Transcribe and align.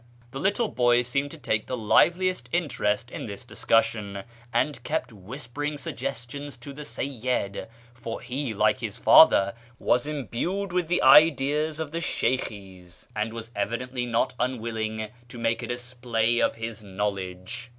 The 0.31 0.39
little 0.39 0.67
boy 0.69 1.03
seemed 1.03 1.29
to 1.29 1.37
take 1.37 1.67
the 1.67 1.77
liveliest 1.77 2.49
interest 2.51 3.11
in 3.11 3.27
this 3.27 3.45
discus 3.45 3.85
sion, 3.85 4.23
and 4.51 4.81
kept 4.83 5.13
whispering 5.13 5.77
suggestions 5.77 6.57
to 6.57 6.73
the 6.73 6.81
Seyyid, 6.81 7.67
for 7.93 8.19
he, 8.19 8.51
like 8.51 8.79
his 8.79 8.97
father, 8.97 9.53
was 9.77 10.07
imbued 10.07 10.73
with 10.73 10.87
the 10.87 11.03
ideas 11.03 11.79
of 11.79 11.91
the 11.91 12.01
Sheykhi's, 12.01 13.09
and 13.15 13.31
was 13.31 13.51
evidently 13.55 14.07
not 14.07 14.33
unwilling 14.39 15.09
to 15.29 15.37
make 15.37 15.61
a 15.61 15.67
display 15.67 16.39
of 16.39 16.55
his 16.55 16.81
knowledge. 16.83 17.69